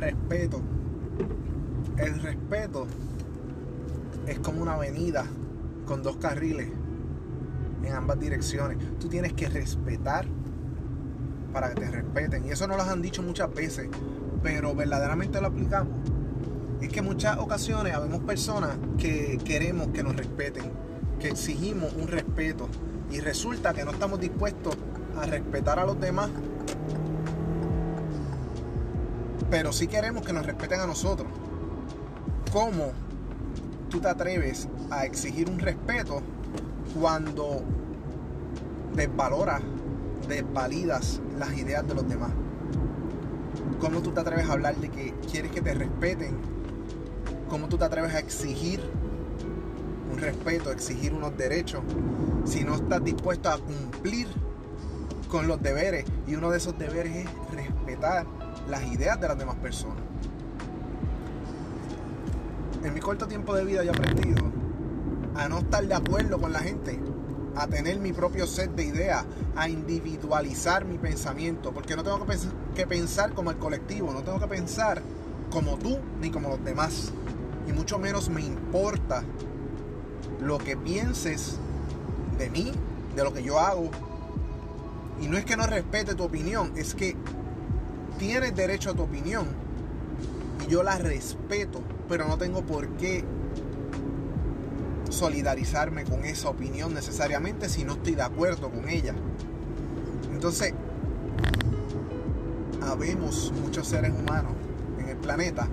[0.00, 0.60] respeto.
[1.98, 2.86] El respeto
[4.26, 5.24] es como una avenida
[5.86, 6.68] con dos carriles
[7.82, 8.78] en ambas direcciones.
[8.98, 10.26] Tú tienes que respetar
[11.52, 12.44] para que te respeten.
[12.46, 13.88] Y eso nos lo han dicho muchas veces,
[14.42, 15.92] pero verdaderamente lo aplicamos.
[16.80, 20.64] Es que muchas ocasiones habemos personas que queremos que nos respeten,
[21.18, 22.68] que exigimos un respeto
[23.10, 24.76] y resulta que no estamos dispuestos
[25.20, 26.30] a respetar a los demás,
[29.50, 31.28] pero sí queremos que nos respeten a nosotros.
[32.52, 32.92] ¿Cómo
[33.90, 36.22] tú te atreves a exigir un respeto
[36.98, 37.62] cuando
[38.94, 39.60] desvaloras,
[40.28, 42.30] desvalidas las ideas de los demás?
[43.80, 46.38] ¿Cómo tú te atreves a hablar de que quieres que te respeten?
[47.48, 48.80] ¿Cómo tú te atreves a exigir
[50.12, 51.82] un respeto, exigir unos derechos,
[52.44, 54.28] si no estás dispuesto a cumplir
[55.28, 56.04] con los deberes?
[56.28, 58.26] Y uno de esos deberes es respetar
[58.68, 60.02] las ideas de las demás personas.
[62.82, 64.42] En mi corto tiempo de vida yo he aprendido
[65.34, 66.98] a no estar de acuerdo con la gente,
[67.56, 69.24] a tener mi propio set de ideas,
[69.56, 72.26] a individualizar mi pensamiento, porque no tengo
[72.74, 75.02] que, pensar como el colectivo, no tengo que pensar
[75.50, 77.12] como tú ni como los demás,
[77.68, 79.22] y mucho menos me importa
[80.40, 81.56] lo que pienses
[82.38, 82.72] de mí,
[83.14, 83.90] de lo que yo hago.
[85.20, 87.14] Y no es que no respete tu opinión, es que
[88.20, 89.46] tienes derecho a tu opinión
[90.66, 93.24] y yo la respeto, pero no tengo por qué
[95.08, 99.14] solidarizarme con esa opinión necesariamente si no estoy de acuerdo con ella.
[100.30, 100.74] Entonces,
[102.82, 104.52] habemos muchos seres humanos
[104.98, 105.66] en el planeta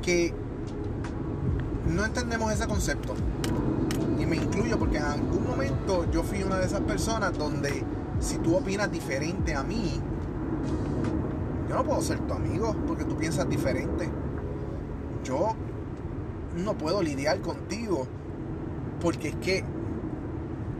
[0.00, 0.32] que
[1.84, 3.14] no entendemos ese concepto.
[4.20, 7.82] Y me incluyo porque en algún momento yo fui una de esas personas donde
[8.20, 10.00] si tú opinas diferente a mí,
[11.68, 14.08] yo no puedo ser tu amigo porque tú piensas diferente.
[15.22, 15.50] Yo
[16.64, 18.06] no puedo lidiar contigo
[19.02, 19.64] porque es que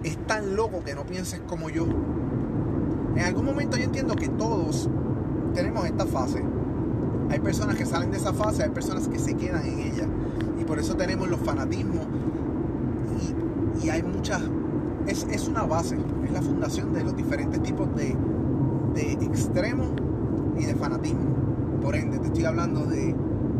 [0.03, 1.87] es tan loco que no pienses como yo.
[3.15, 4.89] En algún momento yo entiendo que todos
[5.55, 6.43] tenemos esta fase.
[7.31, 10.07] Hay personas que salen de esa fase, hay personas que se quedan en ella.
[10.59, 12.07] Y por eso tenemos los fanatismos.
[13.83, 14.43] Y, hay muchas...
[15.07, 18.15] Es, una base, es la fundación de los diferentes tipos de,
[18.95, 19.89] de extremos
[20.59, 21.37] y de fanatismo.
[21.83, 23.15] Por ende, te estoy hablando de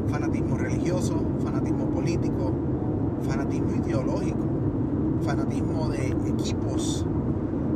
[0.09, 2.53] fanatismo religioso, fanatismo político,
[3.23, 4.47] fanatismo ideológico,
[5.23, 7.07] fanatismo de equipos,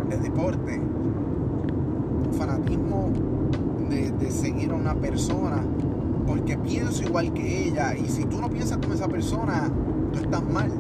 [0.09, 0.81] de deporte,
[2.33, 3.11] fanatismo
[3.89, 5.63] de, seguir a una persona
[6.27, 9.71] porque pienso igual que ella y si tú no piensas como esa persona,
[10.13, 10.71] tú estás mal.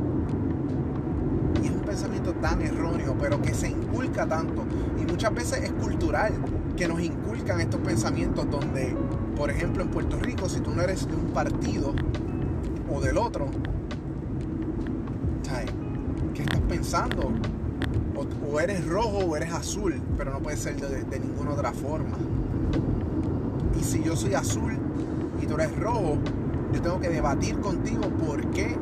[1.62, 4.64] Y es un pensamiento tan erróneo, pero que se inculca tanto
[5.00, 6.32] y muchas veces es cultural
[6.76, 8.94] que nos inculcan estos pensamientos donde,
[9.36, 11.94] por ejemplo, en Puerto Rico, si tú no eres de un partido
[12.92, 13.46] o del otro,
[16.34, 17.30] ¿qué estás pensando?
[18.50, 22.16] O, eres rojo o eres azul, pero no puede ser de, de ninguna otra forma.
[23.78, 24.78] Y si yo soy azul
[25.40, 26.18] y tú eres rojo,
[26.72, 28.76] yo tengo que debatir contigo por qué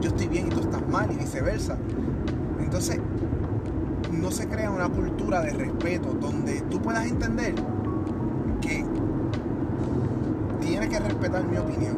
[0.00, 1.76] yo estoy bien y tú estás mal y viceversa.
[2.60, 3.00] Entonces,
[4.24, 7.54] no se crea una cultura de respeto donde tú puedas entender
[8.62, 8.82] que
[10.62, 11.94] tienes que respetar mi opinión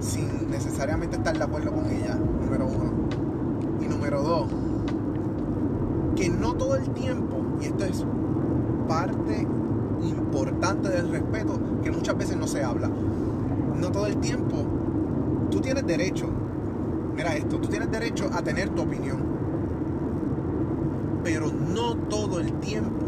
[0.00, 2.92] sin necesariamente estar de acuerdo con ella, número uno.
[3.78, 4.48] Y número dos,
[6.16, 8.02] que no todo el tiempo, y esto es
[8.88, 9.46] parte
[10.02, 14.64] importante del respeto que muchas veces no se habla, no todo el tiempo
[15.50, 16.26] tú tienes derecho,
[17.14, 19.35] mira esto, tú tienes derecho a tener tu opinión
[21.26, 23.04] pero no todo el tiempo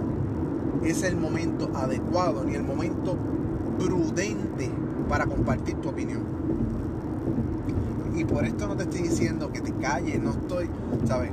[0.83, 3.17] es el momento adecuado ni el momento
[3.79, 4.69] prudente
[5.09, 6.23] para compartir tu opinión.
[8.17, 10.69] Y por esto no te estoy diciendo que te calles, no estoy,
[11.07, 11.31] ¿sabes?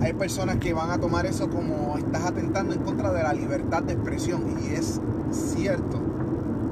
[0.00, 3.82] Hay personas que van a tomar eso como estás atentando en contra de la libertad
[3.82, 5.00] de expresión y es
[5.32, 5.98] cierto,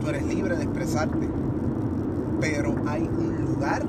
[0.00, 1.28] tú eres libre de expresarte,
[2.40, 3.84] pero hay un lugar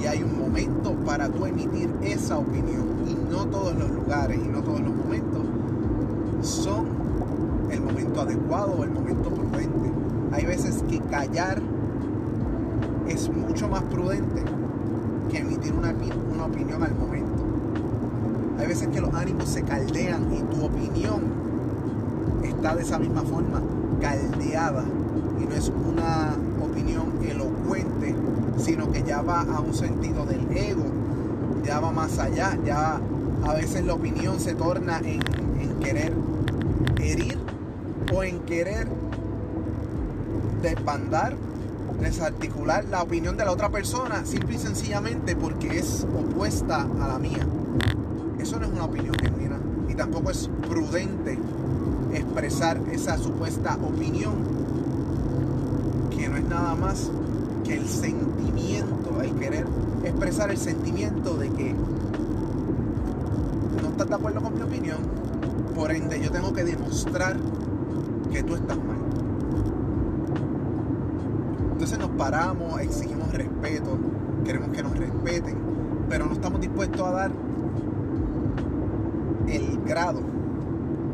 [0.00, 2.86] y hay un momento para tú emitir esa opinión.
[3.06, 5.44] Y no todos los lugares y no todos los momentos
[6.42, 6.86] son
[7.70, 9.90] el momento adecuado o el momento prudente.
[10.32, 11.60] Hay veces que callar
[13.08, 14.42] es mucho más prudente
[15.30, 15.94] que emitir una,
[16.32, 17.44] una opinión al momento.
[18.58, 21.20] Hay veces que los ánimos se caldean y tu opinión
[22.42, 23.60] está de esa misma forma,
[24.00, 24.84] caldeada.
[25.40, 26.36] Y no es una
[28.70, 30.84] sino que ya va a un sentido del ego,
[31.64, 33.00] ya va más allá, ya
[33.44, 35.20] a veces la opinión se torna en,
[35.80, 36.12] querer
[37.00, 37.36] herir
[38.14, 38.86] o en querer
[40.62, 41.34] desbandar,
[42.00, 47.18] desarticular la opinión de la otra persona, simple y sencillamente porque es opuesta a la
[47.18, 47.44] mía.
[48.38, 49.58] Eso no es una opinión genuina
[49.88, 51.40] y tampoco es prudente
[52.12, 54.34] expresar esa supuesta opinión
[56.16, 57.10] que no es nada más
[57.70, 59.66] el sentimiento, el querer
[60.04, 61.74] expresar el sentimiento de que
[63.82, 64.98] no estás de acuerdo con mi opinión,
[65.74, 67.36] por ende yo tengo que demostrar
[68.32, 68.98] que tú estás mal.
[71.72, 73.98] Entonces nos paramos, exigimos respeto,
[74.44, 75.56] queremos que nos respeten,
[76.08, 77.32] pero no estamos dispuestos a dar
[79.48, 80.20] el grado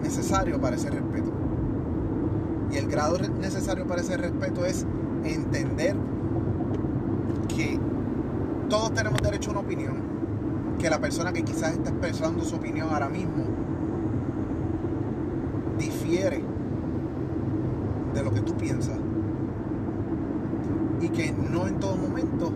[0.03, 1.31] necesario para ese respeto.
[2.73, 4.85] Y el grado necesario para ese respeto es
[5.25, 5.95] entender
[8.69, 9.95] todos tenemos derecho a una opinión,
[10.79, 13.45] que la persona que quizás está expresando su opinión ahora mismo
[15.79, 16.43] difiere
[18.15, 18.99] de lo que tú piensas.
[21.01, 22.53] Y que no en todo momento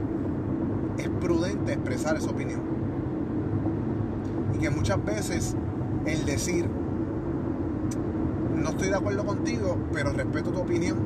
[0.98, 2.60] es prudente expresar esa opinión.
[4.54, 5.56] Y que muchas veces
[6.06, 6.68] el decir
[8.56, 10.98] no estoy de acuerdo contigo pero respeto tu opinión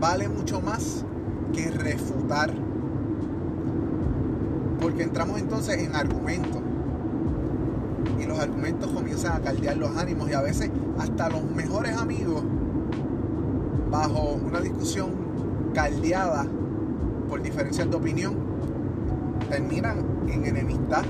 [0.00, 1.04] vale mucho más
[1.52, 2.52] que refutar
[4.98, 6.60] porque entramos entonces en argumentos.
[8.18, 12.42] Y los argumentos comienzan a caldear los ánimos y a veces hasta los mejores amigos
[13.92, 15.10] bajo una discusión
[15.72, 16.46] caldeada
[17.28, 18.34] por diferencias de opinión
[19.48, 21.04] terminan en enemistad.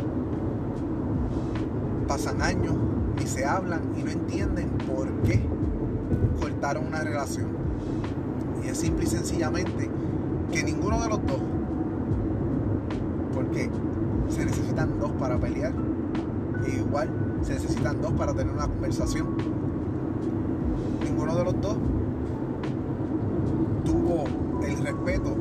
[2.06, 2.74] Pasan años
[3.18, 5.40] ni se hablan y no entienden por qué
[6.38, 7.46] cortaron una relación.
[8.62, 9.88] Y es simple y sencillamente
[10.52, 11.40] que ninguno de los dos
[13.48, 13.70] porque
[14.28, 15.72] se necesitan dos para pelear
[16.66, 17.08] e igual
[17.42, 19.26] se necesitan dos para tener una conversación
[21.02, 21.76] ninguno de los dos
[23.84, 24.24] tuvo
[24.62, 25.34] el respeto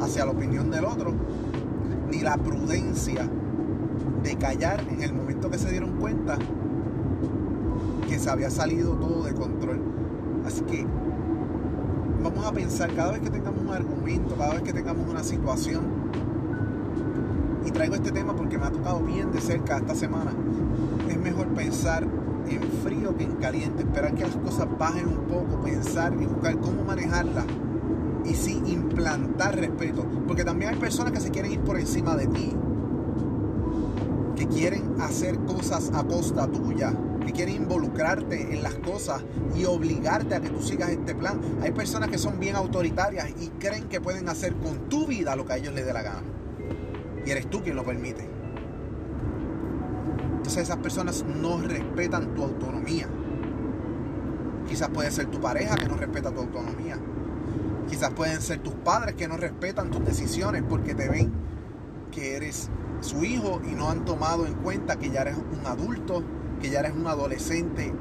[0.00, 1.12] hacia la opinión del otro,
[2.10, 3.28] ni la prudencia
[4.22, 6.38] de callar en el momento que se dieron cuenta
[8.08, 9.80] que se había salido todo de control.
[10.44, 10.86] Así que
[12.22, 16.01] vamos a pensar cada vez que tengamos un argumento, cada vez que tengamos una situación,
[17.64, 20.32] y traigo este tema porque me ha tocado bien de cerca esta semana,
[21.08, 22.06] es mejor pensar
[22.48, 26.58] en frío que en caliente, esperar que las cosas bajen un poco, pensar y buscar
[26.58, 27.44] cómo manejarlas
[28.24, 30.06] y sí implantar respeto.
[30.26, 32.52] Porque también hay personas que se quieren ir por encima de ti,
[34.36, 36.92] que quieren hacer cosas a costa tuya,
[37.24, 39.22] que quieren involucrarte en las cosas
[39.56, 41.40] y obligarte a que tú sigas este plan.
[41.62, 45.46] Hay personas que son bien autoritarias y creen que pueden hacer con tu vida lo
[45.46, 46.22] que a ellos les dé la gana.
[47.24, 48.28] Y eres tú quien lo permite.
[50.36, 53.06] Entonces esas personas no respetan tu autonomía.
[54.68, 56.98] Quizás puede ser tu pareja que no respeta tu autonomía.
[57.88, 61.32] Quizás pueden ser tus padres que no respetan tus decisiones porque te ven
[62.10, 62.70] que eres
[63.00, 66.22] su hijo y no han tomado en cuenta que ya eres un adulto,
[66.60, 67.92] que ya eres un adolescente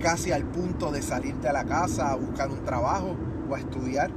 [0.00, 3.16] casi al punto de salirte a la casa a buscar un trabajo
[3.48, 4.10] o a estudiar.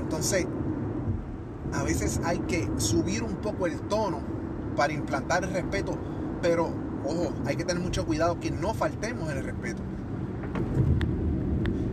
[0.00, 0.46] Entonces,
[1.72, 4.20] a veces hay que subir un poco el tono
[4.76, 5.96] para implantar el respeto,
[6.40, 6.70] pero
[7.04, 9.82] ojo, hay que tener mucho cuidado que no faltemos el respeto.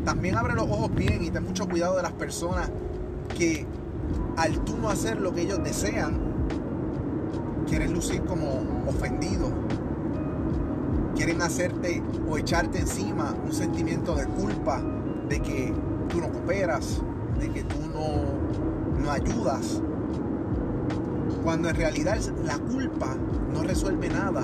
[0.04, 2.70] También abre los ojos bien y ten mucho cuidado de las personas
[3.36, 3.66] que
[4.38, 6.20] al tú no hacer lo que ellos desean,
[7.68, 9.50] quieren lucir como ofendido.
[11.16, 14.84] Quieren hacerte o echarte encima un sentimiento de culpa
[15.30, 15.74] de que
[16.10, 17.02] tú no cooperas,
[17.40, 18.75] de que tú no,
[19.06, 19.82] no ayudas.
[21.44, 23.16] Cuando en realidad la culpa
[23.54, 24.44] no resuelve nada.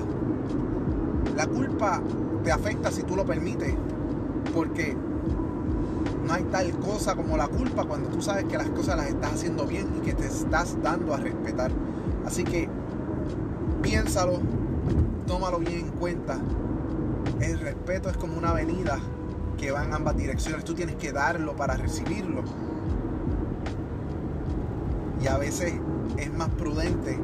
[1.36, 2.02] La culpa
[2.44, 3.74] te afecta si tú lo permites.
[4.54, 4.96] Porque
[6.26, 9.34] no hay tal cosa como la culpa cuando tú sabes que las cosas las estás
[9.34, 11.72] haciendo bien y que te estás dando a respetar.
[12.26, 12.70] Así que
[13.82, 14.40] piénsalo,
[15.26, 16.38] tómalo bien en cuenta.
[17.40, 19.00] El respeto es como una avenida
[19.58, 20.64] que va en ambas direcciones.
[20.64, 22.44] Tú tienes que darlo para recibirlo.
[25.22, 25.74] Y a veces
[26.18, 27.20] es más prudente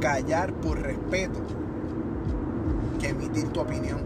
[0.00, 1.38] callar por respeto
[3.00, 4.00] que emitir tu opinión.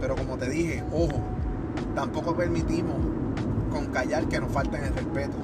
[0.00, 1.20] Pero como te dije, ojo,
[1.94, 2.96] tampoco permitimos
[3.72, 5.36] con callar que nos falten el respeto.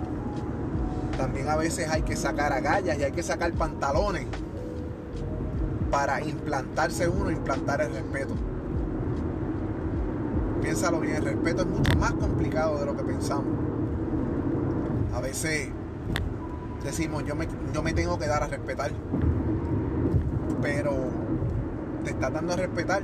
[1.16, 4.26] También a veces hay que sacar agallas y hay que sacar pantalones
[5.90, 8.34] para implantarse uno, implantar el respeto.
[10.60, 13.67] Piénsalo bien, el respeto es mucho más complicado de lo que pensamos.
[15.14, 15.68] A veces
[16.84, 18.92] decimos, yo me, yo me tengo que dar a respetar.
[20.62, 20.92] Pero,
[22.04, 23.02] ¿te estás dando a respetar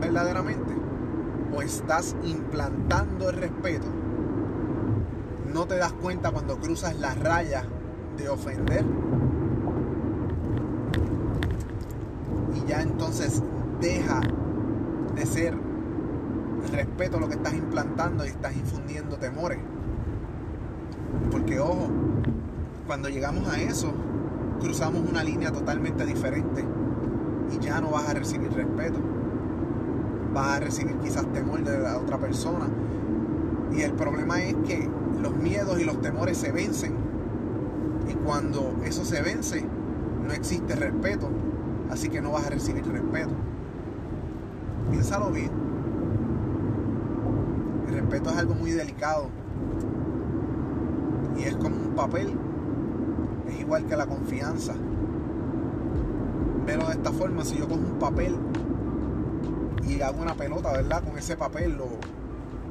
[0.00, 0.84] verdaderamente?
[1.54, 3.86] o estás implantando el respeto,
[5.52, 7.64] no te das cuenta cuando cruzas la raya
[8.16, 8.84] de ofender
[12.54, 13.42] y ya entonces
[13.80, 14.20] deja
[15.14, 15.54] de ser
[16.72, 19.58] respeto lo que estás implantando y estás infundiendo temores.
[21.30, 21.88] Porque ojo,
[22.86, 23.92] cuando llegamos a eso,
[24.60, 26.64] cruzamos una línea totalmente diferente
[27.52, 28.98] y ya no vas a recibir respeto.
[30.32, 32.66] Vas a recibir quizás temor de la otra persona.
[33.72, 34.88] Y el problema es que
[35.20, 36.94] los miedos y los temores se vencen.
[38.08, 39.64] Y cuando eso se vence,
[40.26, 41.28] no existe respeto.
[41.90, 43.32] Así que no vas a recibir respeto.
[44.90, 45.50] Piénsalo bien.
[47.88, 49.28] El respeto es algo muy delicado.
[51.36, 52.34] Y es como un papel.
[53.48, 54.74] Es igual que la confianza.
[56.66, 58.36] Pero de esta forma, si yo cojo un papel
[59.86, 61.04] y hago una pelota, ¿verdad?
[61.04, 61.84] Con ese papel lo,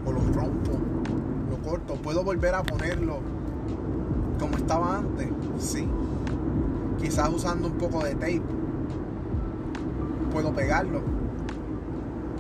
[0.06, 0.72] o lo rompo,
[1.50, 3.20] lo corto, puedo volver a ponerlo
[4.40, 5.88] como estaba antes, sí.
[7.00, 8.42] Quizás usando un poco de tape.
[10.32, 11.02] Puedo pegarlo.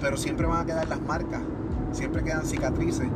[0.01, 1.42] Pero siempre van a quedar las marcas.
[1.92, 3.08] Siempre quedan cicatrices.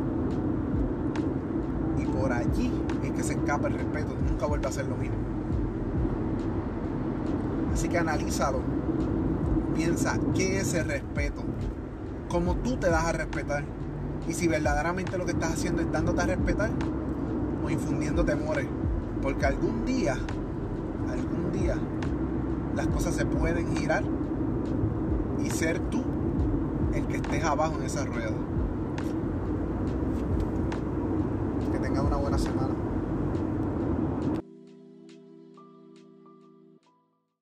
[2.18, 2.72] Por allí
[3.04, 4.14] es que se escapa el respeto.
[4.28, 5.16] Nunca vuelve a ser lo mismo.
[7.72, 8.60] Así que analízalo.
[9.74, 11.42] Piensa, ¿qué es el respeto?
[12.28, 13.64] ¿Cómo tú te das a respetar?
[14.28, 16.70] Y si verdaderamente lo que estás haciendo es dándote a respetar
[17.64, 18.66] o infundiendo temores.
[19.22, 20.16] Porque algún día,
[21.10, 21.76] algún día,
[22.74, 24.02] las cosas se pueden girar
[25.44, 26.02] y ser tú
[26.92, 28.34] el que estés abajo en esa rueda.
[31.88, 32.87] Que tengas una buena semana.